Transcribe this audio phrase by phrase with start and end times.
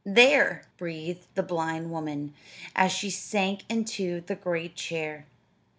[0.03, 2.33] "There!" breathed the blind woman,
[2.75, 5.27] as she sank into the great chair.